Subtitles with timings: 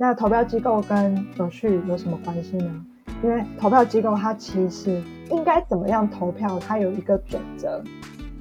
[0.00, 2.86] 那投票机构跟有序有什么关系呢？
[3.20, 7.82] 因为投票机构它其实应该怎么样投票，它有一个准则，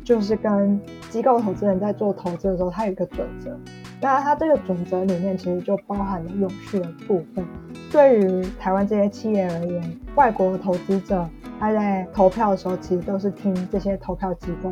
[0.04, 3.58] 就是跟机构投资人在做投资的时候，它有一个准则。
[4.00, 7.44] 那它这个准则里面其实就包含了永续的部分。
[7.92, 11.28] 对于台湾这些企业而言，外国投资者
[11.60, 14.72] 他在投票的时候，其实都是听这些投票机构。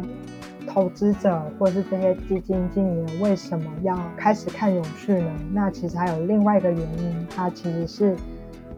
[0.76, 5.32] 投资者或是这些基金经理人为什么要开始看永续呢？
[5.54, 8.16] 那其实还有另外一个原因，它其实是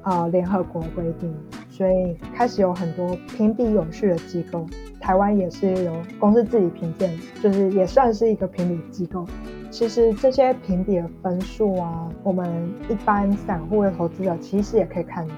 [0.03, 1.35] 呃联合国规定，
[1.71, 4.63] 所以开始有很多评比永续的机构。
[5.01, 7.09] 台湾也是由公司自己评鉴，
[7.41, 9.25] 就是也算是一个评比机构。
[9.71, 15.33] 其实这些评比的分数啊，我们一般散户的投资者其实也可以看到。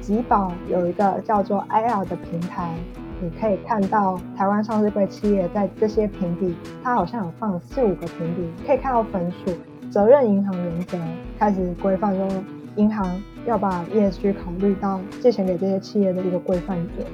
[0.00, 2.74] 吉宝有一个叫做 IR 的平台。
[3.22, 9.52] 你可以看到台湾上市贵企业在这些评比，它好像有放四五个评比，可以看到分数。
[9.92, 10.98] 责任银行原则
[11.38, 12.28] 开始规范说，
[12.74, 13.06] 银行
[13.46, 17.06] 要把 ESG 考虑到借钱给这些企业的一个规范点。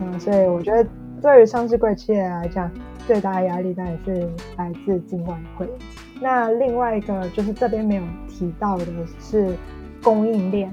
[0.00, 0.88] 嗯，所以我觉得
[1.20, 2.70] 对于上市贵企业来讲，
[3.06, 5.68] 最大的压力当然是来自境外汇。
[6.22, 8.86] 那另外一个就是这边没有提到的
[9.18, 9.54] 是
[10.02, 10.72] 供应链。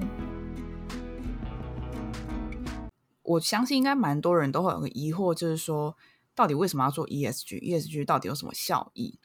[3.28, 5.94] 我相信应该蛮多人都会有个疑惑，就是说
[6.34, 9.18] 到底为什么要做 ESG？ESG 到底有什么效益？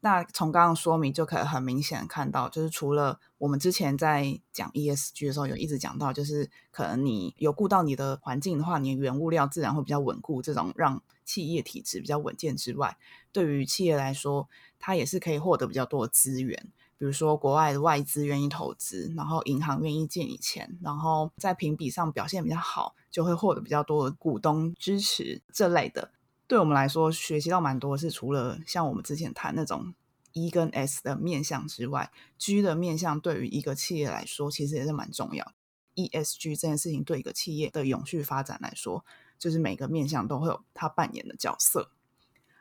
[0.00, 12.98] 那从刚刚说明就可以很明显看到，就是除了我们之前在讲 ESG 的时候有一直讲到，就是可能你有顾到你的环境的话，你原物料自然会比较稳固，这种让企业体质比较稳健之外，
[13.32, 14.46] 对于企业来说，
[14.78, 16.70] 它也是可以获得比较多的资源。
[16.98, 26.12] 比如说，国外的外资愿意投资，然后银行愿意借你钱，然后在评比上表现比较好，就会获得比较多的股东支持这类的。
[26.46, 29.94] 对我们来说，学习到蛮多是除了像我们之前谈那种
[30.32, 35.52] E 跟 S 的面向之外，G 的面向对于一个企业来说，其实也是蛮重要。
[35.94, 39.04] ESG 这件事情对一个企业的永续发展来说，
[39.38, 41.90] 就是每个面向都会有它扮演的角色。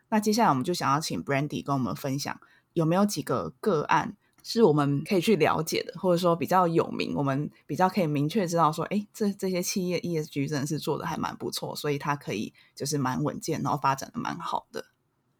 [0.10, 2.40] 那接下来我们就想要请 Brandy 跟我们分享，
[2.74, 4.18] 有没有几个个案？
[4.50, 14.86] 是我们可以去了解的，或者说比较有名，我们比较可以明确知道说，哎，这这些企业 ESG 真的是做的还蛮不错，所以它可以就是蛮稳健，然后发展的蛮好的。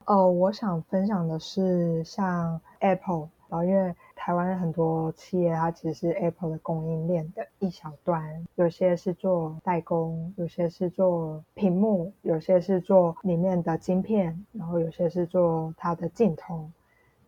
[0.04, 16.70] 哦，我想分享的是像 Apple，然后因为台湾很多企业它其实是 Apple 的供应链的一小端，有些是做代工，有些是做屏幕，有些是做里面的晶片，然后有些是做它的镜头。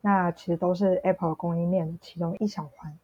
[0.01, 2.97] 那其实都是 Apple 供应链的其中一小环。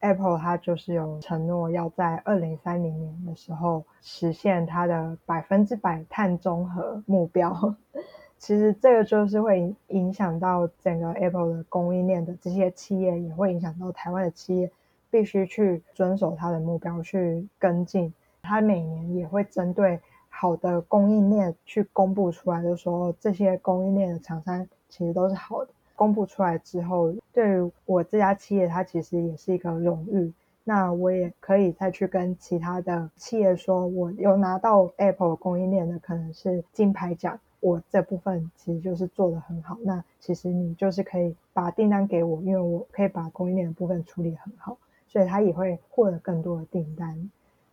[0.00, 7.74] Apple 它就是有承诺要在二零三零年的时候实现它的百分之百碳中和目标。
[8.38, 14.70] 其实这个就是会影响到整个 Apple 的供应链的这些企业，也会影响到台湾的企业，
[15.10, 18.12] 必须去遵守它的目标去跟进。
[18.42, 19.98] 它每年也会针对
[20.28, 25.70] 好的供应链去公布出来，就说这些供应链的厂商其实都是好的。
[25.96, 30.32] 公布出来之后，对于我这家企业，它其实也是一个荣誉。
[30.68, 37.38] 那我也可以再去跟其他的企业说，我有拿到 Apple 供应链的，可能是金牌奖。
[37.60, 39.78] 我这部分其实就是做的很好。
[39.82, 47.30] 那其实你就是可以把订单给我，因为我可以把供应链的部分处理很好，所以他也会获得更多的订单。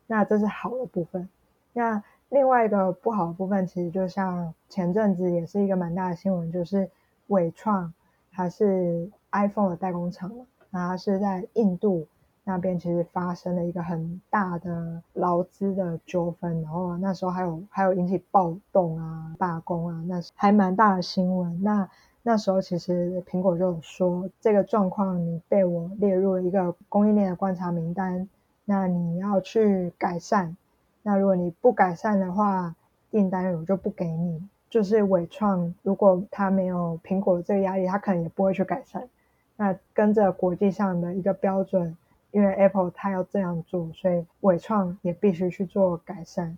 [0.08, 1.28] 那这是好的部分。
[1.74, 6.90] 那另外一个不好的部分，其实就像前阵子也是一个蛮大的新闻，就是
[7.28, 7.92] 伟创。
[8.34, 12.08] 它是 iPhone 的代工厂嘛，那它是在印度
[12.44, 21.64] 那边，其实发生了一个很大的劳资的纠纷，然后那时候还有还有引起暴动啊、罢工啊，那还蛮大的新闻。
[21.64, 21.88] 那
[22.24, 28.28] 那时候其实苹果就有说，这个状况你被我列入了一个供应链的观察名单，
[28.66, 30.58] 那你要去改善。
[31.02, 32.76] 那如果你不改善的话，
[33.12, 34.42] 订单我就不给你。
[34.74, 39.08] 就是伟创，如果他没有苹果这个压力，他可能也不会去改善。
[39.56, 41.96] 那跟着国际上的一个标准，
[42.32, 46.58] 因为 Apple 它要这样做，所以伟创也必须去做改善。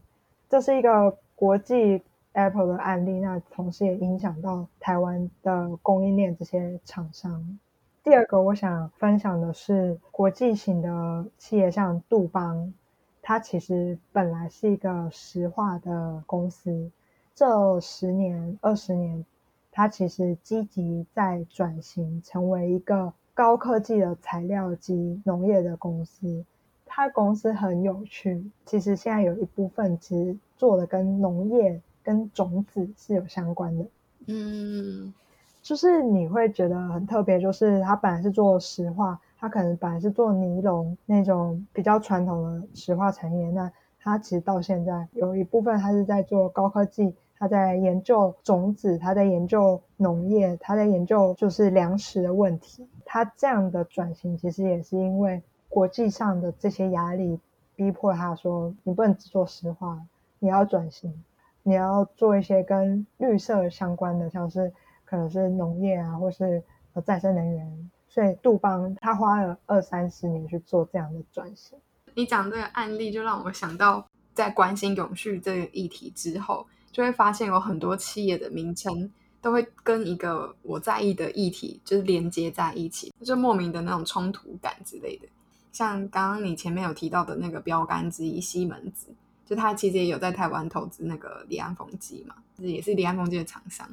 [0.49, 2.01] 这是一个国际
[2.31, 7.59] Apple 的案例，那同时也影响到台湾的供应链这些厂商。
[8.01, 12.73] 第二个我想分享的是国际型的企业，像杜邦，
[13.21, 16.89] 它其实本来是一个石化的公司。
[17.35, 19.25] 这十年、二十年，
[19.69, 26.45] 它其实积极在转型，成为一个高科技的材料及农业的公司。
[26.85, 33.85] 它公司很有趣，其实现在有一部分其实做的跟农业、跟种子是有相关的。
[34.27, 35.13] 嗯，
[35.61, 43.71] 就是你会觉得很特别，就是它本来是做石化，它它可能本来是做尼龙那种比较传统的石化产业，那
[44.01, 47.13] 它其实到现在有一部分它是在做高科技，
[47.45, 52.89] 他在研究种子，他在研究农业，他在研究就是粮食的问题。
[53.05, 57.39] 他这样的转型其实也是因为国际上的这些压力
[57.75, 60.01] 逼迫他说，你不能只做石化，
[60.39, 61.23] 你要转型，
[61.61, 64.73] 你要做一些跟绿色相关的，像是
[65.05, 66.63] 可能是农业啊，或是
[67.05, 67.91] 再生能源。
[68.09, 71.77] 所以杜邦他花了二三十年去做这样的转型。
[72.15, 74.03] 你讲这个案例，就让我想到
[74.33, 76.65] 在关心永续这个议题之后，
[76.95, 79.11] 就会发现有很多企业的名称
[79.41, 85.27] 都会跟一个我在意的议题就是连接在一起，就莫名的那种冲突感之类的。
[85.73, 89.07] 像刚刚你前面有提到的那个标杆之一西门子，
[89.45, 93.85] 就他其实也有在台湾投资那个离岸风机嘛，就是也是离岸风机的厂商。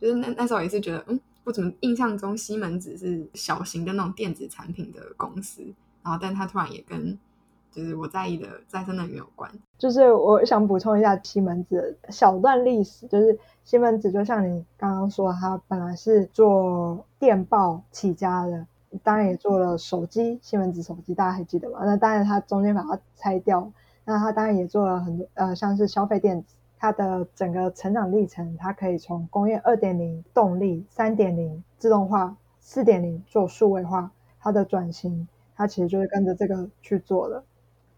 [0.00, 1.20] 就是那那时候也是觉得，嗯。
[1.42, 5.62] 我怎么印象中西门子是小型的那种电子产品的公司，
[6.02, 7.18] 然后但它突然也跟
[7.72, 9.50] 就是我在意的再生能源有关。
[9.80, 18.66] 就是我想补充一下西门子小段历史，就是西门子就像你刚刚说，它本来是做电报起家的，
[19.02, 21.78] 当然也做了手机，西门子手机大家还记得吗？
[21.82, 23.72] 那当然它中间把它拆掉，
[24.04, 26.54] 那它当然也做了很多呃像是消费电子。
[26.78, 34.10] 它的整个成长历程，它可以从工业二点零动力、三点零自动化、四点零做数位化，
[34.40, 35.26] 它的转型，
[35.56, 37.44] 它其实就是跟着这个去做的。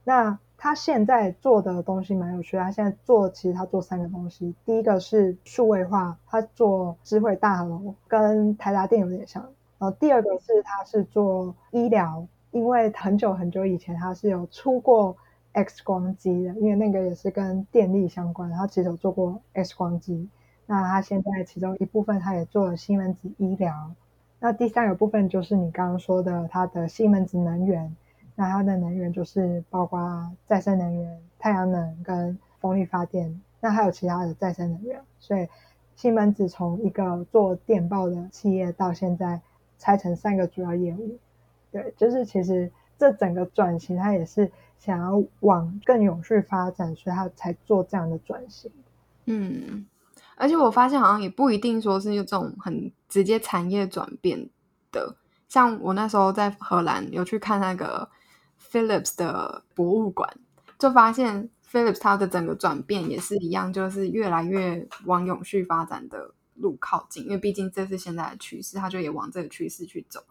[0.04, 2.62] 那他现在做的东西蛮有趣，的。
[2.62, 9.42] 他现在做其实他做三个东西，第一个是数位化，他做智慧大楼，跟台达电有点像。
[9.78, 15.16] 然后第二个是他是做医疗，因为很久很久以前他是有出过。
[15.54, 20.30] X 光机的，因为那个也是跟电力相关，他其实有做过 X 光机。
[20.64, 23.90] 那他现在其中一部分，他也做了西门子医疗。
[24.40, 27.94] 那第三个部分就是你刚刚说的，他的西门子能源。
[28.34, 33.40] 那它的能源就是包括再生能源、太阳能跟风力发电。
[33.60, 35.00] 那还有其他的再生能源。
[35.18, 35.48] 所以
[35.96, 39.40] 西门子从一个做电报的企业，到现在
[39.78, 41.18] 拆成三个主要业务。
[41.70, 44.50] 对，就是其实这整个转型，它也是。
[44.78, 48.68] 想要往更永续发展，所以它才做这样的转型。
[49.26, 49.86] 嗯，
[50.34, 54.50] 而且我发现好像也不一定说是有这种很直接产业转变
[54.90, 55.14] 的。
[55.48, 58.08] 像我那时候在荷兰有去看那个
[58.70, 60.28] Phillips 的博物馆，
[60.78, 67.24] 就发现 Philips 它的整个转变也是一样，就是越来越往永续发展的路靠近。
[67.24, 70.22] 因为毕竟这是现在的趋势，它就也往这个趋势去走。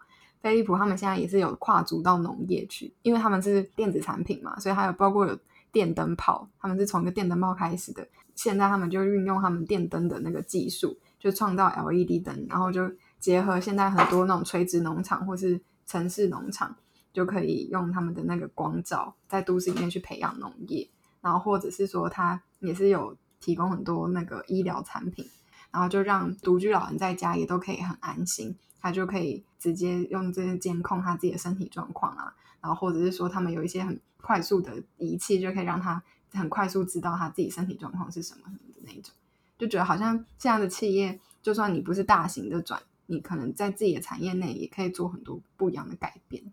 [0.42, 5.38] 飞利浦他们现在也是有跨足到农业去，因为他们是电子产品嘛，所以还有包括有
[5.72, 8.08] 电灯泡，他们是从一个电灯泡开始的。
[8.34, 12.90] 现在他们就运用他们电灯的那个技术，就创造 LED 灯，然后就
[13.20, 16.76] 结合现在很多那种垂直农场或是城市农场，
[17.14, 20.90] 就可以用他们的那个光照在都市里面去培养农业，
[21.22, 25.26] 然后或者是说他也是有提供很多那个医疗产品，
[25.72, 28.56] 然后就让独居老人在家也都可以很安心。
[28.84, 36.02] 他就可以直接用这些监控他自己的身体状况啊，然后或者是说他们有一些很快速的仪器，就可以让他
[36.34, 39.14] 很快速知道他自己身体状况是什么什么的那种，
[39.60, 46.44] 就觉得好像这样的企业，就算你不是大型的转，你可能在自己的产业内也可以做很多不一样的改变。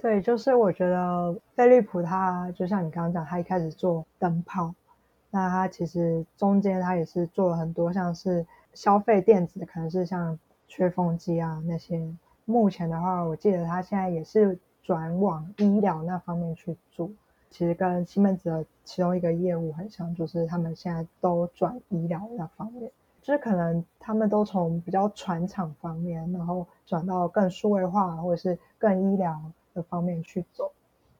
[0.00, 4.74] 对，就是我觉得飞利浦它就像你刚刚讲，它一开始做灯泡，
[5.30, 10.38] 那它其实中间它也是做了很多像是消费电子，可能是像。
[10.72, 12.00] 吹风机啊，那些
[12.44, 17.10] 目前的话，我记得他现在也是转往医疗那方面去做。
[17.50, 22.88] 其实跟西门子的其中一个业务很像，就是他们现在都转医疗那方面，
[23.20, 29.42] 就是可能他们都从比较传统方面，然后转到更数位化或者是更医疗
[29.74, 30.72] 的方面去走。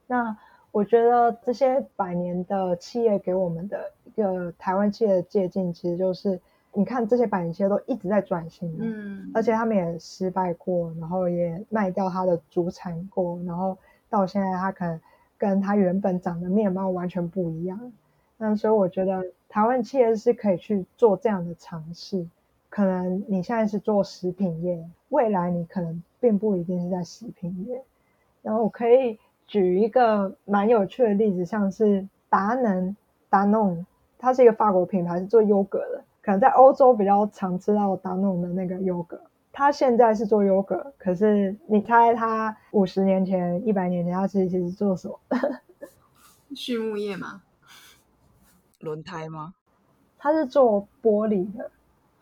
[0.07, 0.37] 那
[0.73, 6.41] 我觉得这些百年的企业给我们的一个台湾企业的借鉴，其实就是。
[6.73, 13.77] 你看这些百年企业都一直在转型，嗯，而且他们也失败过，然后也卖掉它的主产过，然后
[14.09, 15.01] 到现在它可能
[15.37, 17.93] 跟它原本长的面貌完全不一样。
[18.37, 22.25] 那所以我觉得台湾企业是可以去做这样的尝试。
[22.69, 27.83] 可能你现在是做食品业，未来你可能并不一定是在食品业。
[28.43, 32.97] 然后我可以举一个蛮有趣的例子，像是达能
[33.29, 33.85] 达弄，
[34.19, 36.05] 它是一个法国品牌，是做优格的。
[36.23, 39.21] 可能在欧洲比较常吃到达弄的那个优格，
[39.53, 45.19] 它现在是做优格，可是你猜它五十年前、一百年前它其实其实做什么？
[46.55, 47.43] 畜牧业吗？
[48.81, 49.55] 轮胎吗？
[50.19, 51.71] 它是做玻璃的。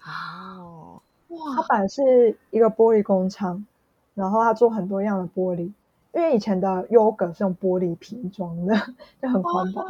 [0.05, 1.57] 哦，哇！
[1.57, 3.67] 它本来是一个玻璃工厂，
[4.15, 5.73] 然后它做很多样的玻璃，
[6.13, 8.75] 因为以前的优格是用玻璃瓶装的，
[9.21, 9.85] 就很环保。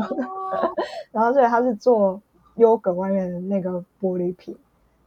[1.13, 2.21] 然后所以他是做
[2.57, 4.57] 优格外面的那个玻璃瓶，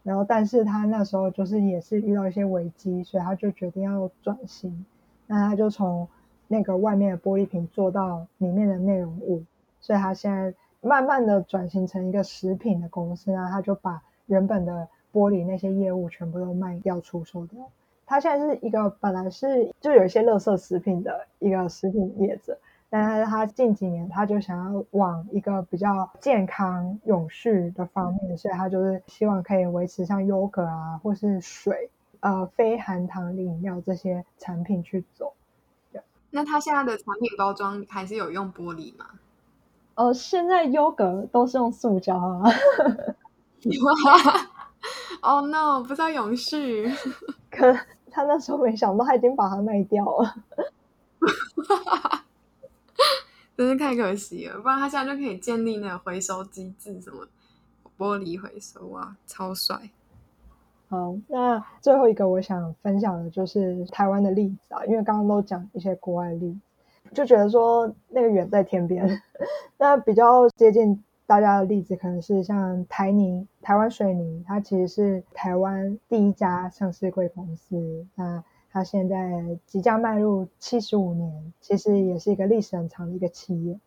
[0.03, 4.85] 然后但是他那时候就是也是遇到一些危机，所以他就决定要转型。
[5.27, 6.07] 那他就从
[6.47, 9.43] 那个外面的玻璃瓶做到里面的内容物，
[9.79, 17.59] 所以他现在慢慢的转型成一个食品的公司，然后他就把原本的玻璃那些业务全部都卖掉出售掉。
[18.05, 22.57] 他现在是一个本来是就有一些垃圾食品的一个食品业者，
[22.89, 31.89] 但是他近几年他就想要往一个比较健康永续的方面，所以他就是希望可以维持像优格啊或是水
[32.19, 35.33] 呃非含糖饮料这些产品去走。
[36.33, 39.05] 那他现在的产品包装还是有用玻璃吗？
[39.95, 42.49] 呃，现在优格都是用塑胶啊。
[45.21, 46.89] 哦 no，不知道永续。
[47.51, 47.71] 可
[48.09, 50.35] 他那时候没想到，他已经把它卖掉了。
[53.55, 57.27] 真是太可惜了，不然他现在就可以建立那个回收机制，什么
[57.97, 59.91] 玻璃回收啊，超帅。
[60.89, 66.51] 好，那最后一个我想分享的就是台湾的例子啊，因为刚刚都讲一些国外例
[67.05, 69.21] 子，就觉得说那个远在天边，
[69.77, 71.03] 那比较接近。
[71.31, 78.05] 大家的例子可能是像台泥、台湾水泥，它其实是台湾第一家上市贵公司。
[78.15, 83.79] 那它现在即将迈入七十五年，其实也是一个历史很长的一个企业。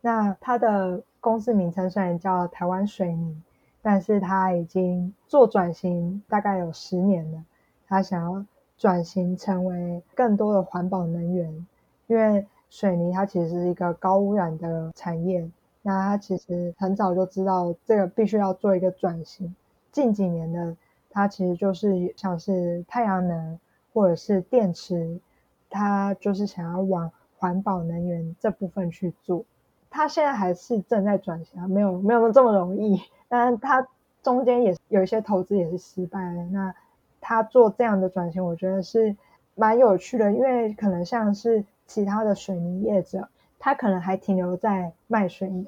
[0.00, 3.42] 那它的公司名称虽然叫台湾水泥，
[3.82, 7.42] 但是它已经做转型大概有十年了。
[7.88, 8.46] 它想要
[8.78, 11.66] 转型成为更多的环保能源，
[12.06, 15.50] 因为水泥它其实是一个高污染的产业。
[15.82, 19.54] 那他其实很早就知道这个必须要做一个转型。
[19.90, 20.76] 近几年的
[21.10, 23.58] 他其实就是像是太阳能
[23.92, 25.20] 或者是电池，
[25.68, 29.44] 他就是想要往环保能源这部分去做。
[29.90, 32.98] 他现在还是正在转型，没有没有这么容易。
[33.28, 33.86] 当然，他
[34.22, 36.44] 中间也有一些投资也是失败了。
[36.46, 36.74] 那
[37.20, 39.14] 他做这样的转型，我觉得是
[39.54, 43.28] 蛮有趣的，因为可能像是其他的水泥业者。
[43.64, 45.64] 他可能还停留在卖水泥，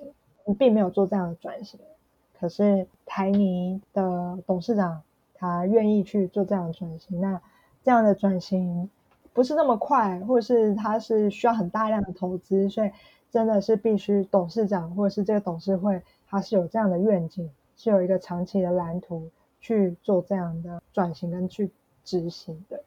[0.59, 1.79] 并没有做这样的转型。
[2.37, 5.01] 可是台泥的董事长
[5.33, 7.41] 他愿意去做这样的转型，那
[7.85, 8.91] 这样的转型
[9.33, 12.91] 不是那么快，或者是他是需要很大量的投资，所以
[13.31, 21.71] 真的是必须董事长或者是这个董事会，他是有这样的愿景，是有一个长期的蓝图去做这样的转型跟去
[22.05, 22.83] 执行的，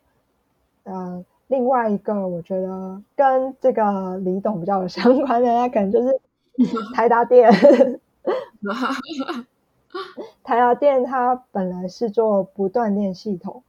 [0.83, 1.25] 嗯。
[1.47, 6.19] 另外一个，我觉得跟这个李董比较有相关的，那可能就是
[6.93, 7.51] 台达电。
[10.43, 13.63] 台达电它本来是做不断电系统，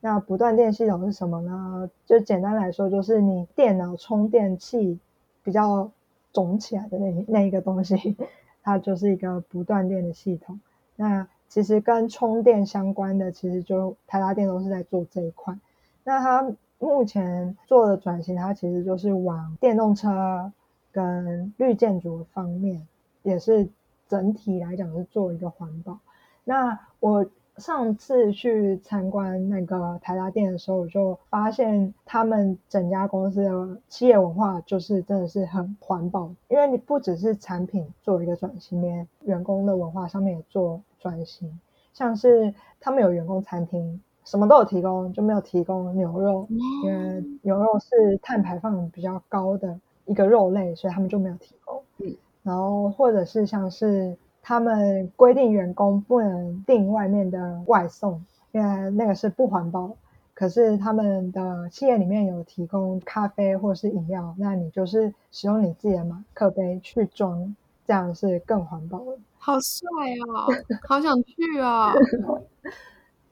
[0.00, 1.90] 那不断电系统是什么呢？
[2.06, 5.00] 就简单来说，就是你电脑充电器
[5.42, 5.90] 比较
[6.32, 8.16] 肿起来的那那一个东西，
[8.62, 10.60] 它就是一个不断电的系统。
[10.94, 15.58] 那其实跟充电相关的，其实就台达电都是在做这一块。
[16.04, 16.52] 那它。
[16.78, 20.52] 目前做的转型，它其实就是往电动车
[20.92, 22.86] 跟绿建筑方面，
[23.22, 23.68] 也是
[24.08, 25.98] 整体来讲是做一个环保。
[26.44, 27.26] 那我
[27.56, 41.60] 上次去参观那个台达店的时候，我就发现他们整家公司的企业文化就是真的是很环保，因为你不只是产品做一个转型，连员工的文化上面也做转型，
[41.92, 44.02] 像是他们有员工餐厅。
[44.24, 46.46] 什么都有提供，就没有提供牛肉，
[46.84, 51.82] 因为牛肉是碳排放比较高的一个肉类，所以他们就没有提供。
[51.98, 59.90] 嗯，然后或者是像是他们规定员工不能订外面的外送，因为那个是不环保。
[60.32, 67.54] 可是他们的企业里面有提供咖啡或是饮料，那你就是使用你自己的马克杯去装，
[67.86, 69.16] 这样是更环保的。
[69.38, 69.86] 好帅
[70.26, 70.50] 哦，
[70.88, 71.92] 好想去哦。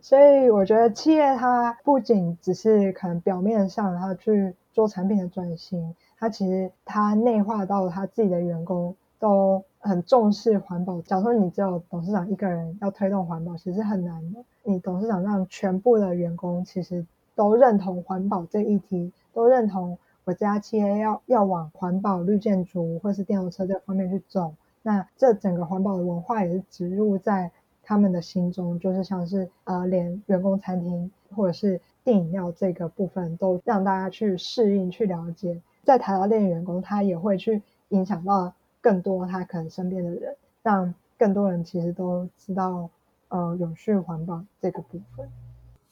[0.03, 11.01] 所以我觉得企业它不仅只是可能表面上它去做产品的转型，它其实它内化到它自己的员工都很重视环保。
[11.03, 14.45] 假如说你只有董事长一个人要推动环保，其实很难的。
[14.65, 17.07] 你董事长让全部的员工其实
[17.37, 27.53] 都认同环保这一题，都认同我家企业要要往环保、绿建筑或是电动车这方面去走，那这整个环保的文化也是植入在。
[27.83, 35.61] 他们的心中就是像是呃，连员工餐厅或者是订饮料这个部分都让大家去适应、去了解。
[35.85, 42.89] 在台达店员工，他也会去影响到更多他可能身边的人，让更多人其实都知道
[43.29, 45.29] 呃，永续环保这个部分。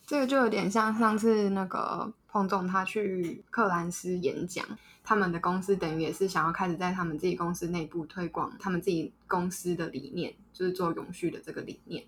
[0.06, 4.64] 这个就有点像上次那个彭总他去克兰斯演讲，
[5.02, 12.04] 他们的公司等于也是想要开始在他们自己公司内部推广他们自己公司的理念，就是做永续的这个理念。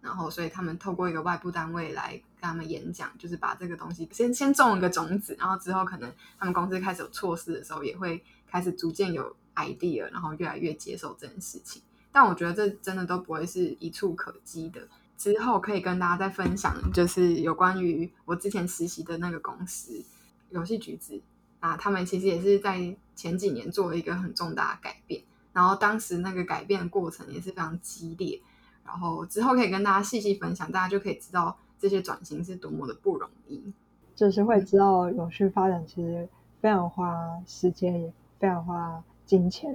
[0.00, 11.82] 然后，所以他们透过一个外部单位来跟他们演讲，就是把这个东西先先种一个种子，然后之后可能他们公司开始有措施的时候，也会开始逐渐有 idea，然后越来越接受这件事情。
[12.12, 14.88] 但我觉得这真的都不会是一触可及的。
[15.16, 20.04] 之后可以跟大家再分享，就是有关于我之前实习的那个公司
[20.50, 21.20] 游戏橘子
[21.60, 28.40] 啊，他们其实也是在前几年做了一个很重大的改变，然后当时那个改变的过程也是非常激烈。
[28.84, 33.72] 然后之后可以跟大家细细分享，大家就可以知道这些转型是多么的不容易。
[34.14, 36.28] 就是会知道永续发展其实
[36.60, 37.12] 非常花
[37.46, 39.74] 时间，也非常花金钱，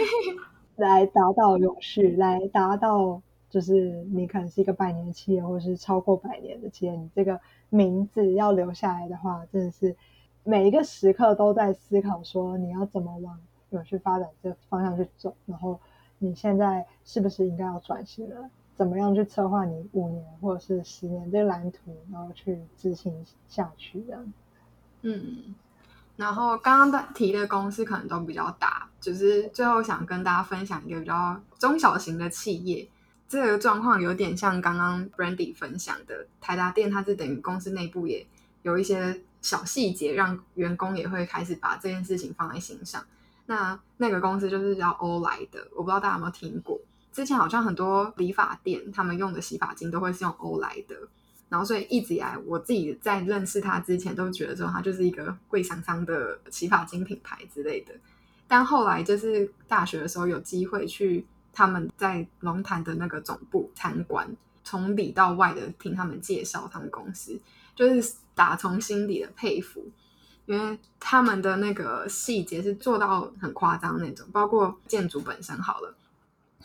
[0.76, 3.20] 来达到永续，来达到
[3.50, 7.40] 就是你可能是一个百年企业，或者是超过百年的企业，你这个
[7.70, 9.96] 名字要留下来的话，真的是
[10.44, 13.38] 每一个时刻都在思考说你要怎么往
[13.70, 15.78] 永续发展这方向去走，然后。
[16.20, 18.50] 你现在是不是应该要转型了？
[18.74, 24.32] 怎么样去策划你五年或者是十年这蓝图，然后去执行下去这样？
[25.02, 25.54] 嗯，
[26.16, 32.88] 然后刚刚提的公司可能都比较大，就是最后想跟大家分享一个比较中小型的企业，
[33.28, 38.26] 这个状况有点像刚刚 Brandy 分享的台达店，它是等于公司内部也
[38.62, 43.04] 有一些小细节，让员工也会开始把这件事情放在心上。
[43.46, 46.80] 那那个公司就是叫欧莱的，我不知道大家有没有听过。
[47.12, 50.96] 之前好像很多理发店他们用的洗发精都会是用欧莱的，
[51.48, 57.92] 然后所以一直以来我自己在认识它之前都觉得说它就是一个贵桑桑的洗发精品牌之类的。
[58.46, 61.26] 但后来就是大学的时候有机会去
[61.58, 67.40] 他们在龙潭的那个总部参观，从里到外的听他们介绍他们公司，
[67.74, 69.84] 就是打从心底的佩服。
[70.46, 75.96] 因为他们的那个细节是做到很夸张那种，包括建筑本身好了，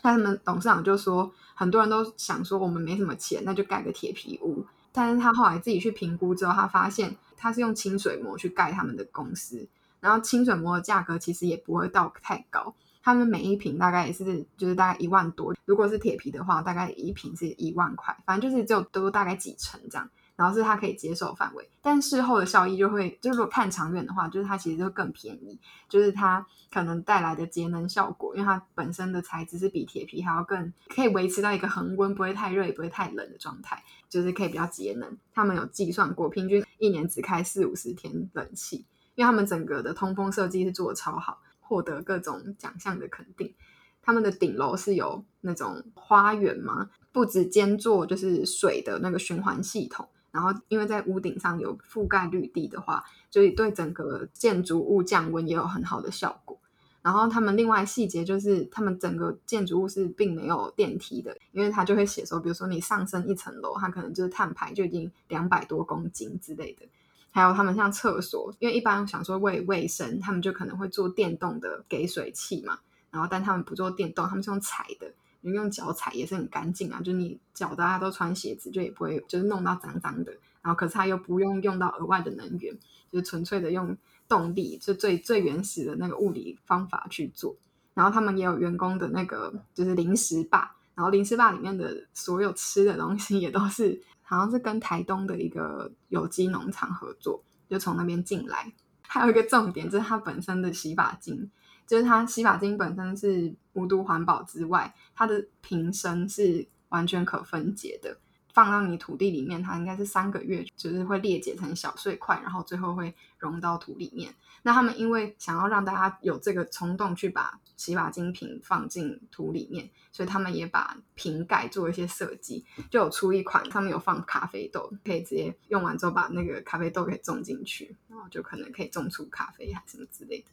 [0.00, 4.64] 他们董事长就说，很多人都想说我们没什么钱，那就盖个铁皮屋。
[4.92, 9.66] 但是他后来自己去评估之后，他发现他是用清水膜去盖他们的公司，
[9.98, 20.10] 然后清水膜的价格其实也不会到太高，他们每一瓶大概也是就是大概一万多，如果是铁皮的话，大概一瓶是一万块，反正就是只有多大概几成这样。
[20.36, 25.56] 然后是它可以接受范围，但事后的效益就会，就是如果看长远的话，就是它其实就更便宜，
[25.88, 35.16] 就是它可能带来的节能效果，因为它本身的材质是比铁皮还要更可以维持到一个恒温，不会太热也不会太冷的状态，就是可以比较节能。
[35.32, 43.52] 他们有计算过，平均一年只开四五十天冷气，因为他们整个的通风设计是做的超好，获得各种奖项的肯定。
[44.00, 50.08] 他们的顶楼是有那种花园嘛，不止兼做就是水的那个循环系统。
[50.30, 56.58] 然后，因为在屋顶上有覆盖绿地的话，所以对整个建筑物降温也有很好的效果。
[57.02, 66.84] 然后他们另外细节就是，他们整个建筑物是并没有电梯的，因为他就会写说，比如说你上升一层楼，它可能就是碳排就已经两百多公斤之类的。
[67.34, 72.78] 还有他们像厕所，因为一般想说为卫生，他们就可能会做电动的给水器嘛。
[73.10, 75.12] 然后，但他们不做电动，他们是用踩的。
[75.42, 80.32] 用脚踩也是很干净啊，就你脚大家都穿鞋子，就也不会就是弄到脏脏的。
[80.62, 82.72] 然后可是它又不用用到额外的能源，
[83.10, 83.96] 就是纯粹的用
[84.28, 87.56] 动力，就最最原始的那个物理方法去做。
[87.94, 98.72] 然后他们也有员工的那个就是零食吧，然后零食吧里面的所有吃的东西也都是好像是跟台东的一个有机农场合作，就从那边进来。
[99.02, 101.48] 还有一个重点就是它本身的洗发精。
[101.86, 108.16] 就是它洗发精本身是无毒环保之外，它的瓶身是完全可分解的，
[108.54, 114.34] 放到你土地里面，它应该是三个月，就是会裂解成小碎块，然后最后会融到土里面。
[114.62, 130.46] 那他们因为想要让大家有这个冲动去把洗发精瓶放进土里面，所以他们也把瓶盖做一些设计，就有出一款上面有放咖啡豆，可以直接用完之后把那个咖啡豆给种进去，然后就可能可以种出咖啡还什么之类的。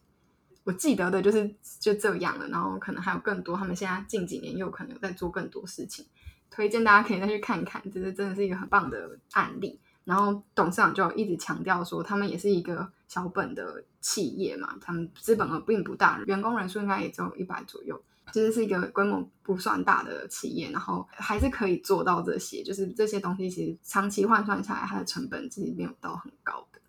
[0.63, 3.57] 我记得的就是就这样了，然后可能还有更多。
[3.57, 6.05] 他们现在近几年又可能在做更多事情，
[6.49, 9.79] 推荐大家可以再去看看，这是真的是一个很棒的案例。
[10.12, 17.97] 然后董事长就一直强调说，他们也是一个小本的企业嘛，他们资本额并不大，员工人数应该也只有一百左右，
[18.34, 26.82] 其实是一个规模不算大的企业，然后还是可以做到这些，就是这些东西其实长期换算下来，它的成本其实没有到很高的。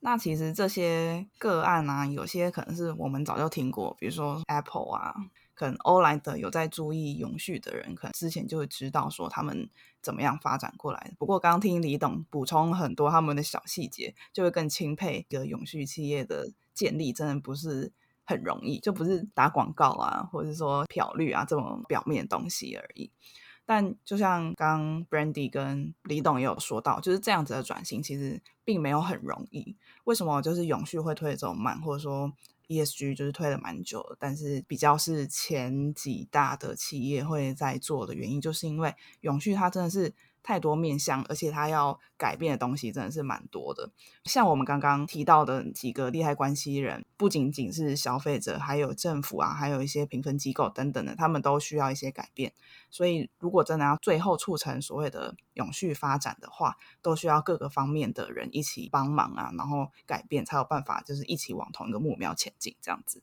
[0.00, 5.14] 那其实这些个案啊，有些可能是我们早就听过，比如说 Apple 啊，
[5.54, 9.68] 可能欧莱德有在注意永续的人，可能之前就会知道说他们
[10.02, 11.12] 怎么样发展过来。
[11.18, 17.92] 不过刚刚听李董补充很多他们的小细节，就会更钦佩一个永续企业的建立，真的不是
[18.24, 23.10] 很容易，就不是打广告啊，或者是说漂绿啊这种表面东西而已。
[23.66, 29.74] 但就像刚 Brandy 跟李董也有说到，就是这样子的转型其实并没有很容易。
[30.04, 32.30] 为什么就是永续会推的这么慢，或者说
[32.68, 40.14] ESG 就是推了蛮久的，但是比较是前几大的企业会在做的原因，就是因为永续它真的是。
[40.44, 43.90] 太多面向，而且它要改变的东西真的是蛮多的。
[44.24, 52.52] 像我们刚刚提到的几个利害关系人，不仅仅是消费者，还有政府啊，还有一些评分机构等等的，他们都需要一些改变。
[52.90, 63.22] 所以，如果真的要最后促成所谓的永续发展的话，都需要各个方面的人一起帮忙啊，然后改变才有办法，就是一起往同一个目标前进这样子。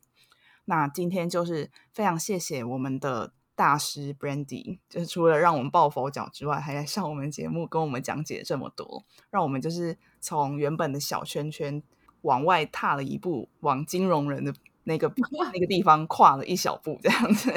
[0.65, 3.34] 那今天就是非常谢谢我们的。
[3.62, 11.84] 大师 Brandy 就是除了让我们抱佛脚之外，还来上我们节目跟我们讲解这么多，让我们就是从原本的小圈圈
[12.24, 14.52] 往外踏了一步，往金融人的
[14.86, 15.13] 那个
[15.54, 17.54] 那个地方跨了一小步，这样子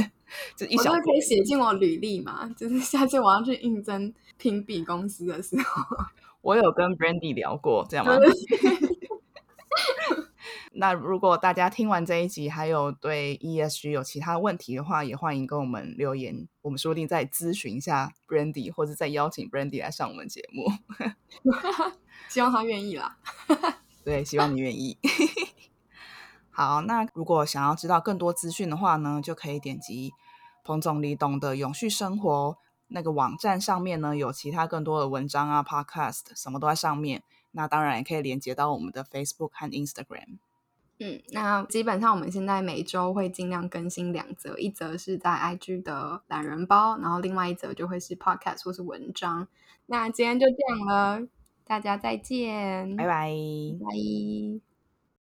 [0.54, 2.46] 就一小步可以写进我履历嘛？
[2.54, 5.96] 就是下次我要去应征评比公司的时候，
[6.42, 8.12] 我有跟 Brandy 聊过，这样吗？
[10.76, 20.66] 那如果大家听完这一集，还有对 ESG 有其他问题的话，也欢迎跟我们留言，我们说不定再咨询一下 Brandy，或者再邀请 Brandy 来上我们节目。
[22.28, 23.18] 希望他愿意啦。
[24.04, 24.98] 对，希望你愿意。
[26.50, 30.12] 好，那如果想要知道更多资讯的话呢，就可以点击
[30.64, 32.58] 彭总李董的永续生活
[32.88, 37.22] 那个网站上面呢，有其他更多的文章啊、Podcast 什么都在上面。
[37.52, 40.38] 那当然也可以连接到我们的 Facebook 和 Instagram。
[41.00, 49.48] 嗯，那基本上我们现在每周会尽量更新两则，一则是在 IG 的懒人包，然后另外一则就会是 Podcast 或是文章。
[49.86, 51.28] 那今天就这样了，
[51.64, 53.30] 大家再见，拜拜，
[53.80, 54.73] 拜。